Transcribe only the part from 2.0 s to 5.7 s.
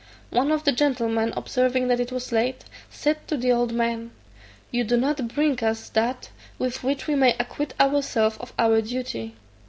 was late, said to the old man, "You do not bring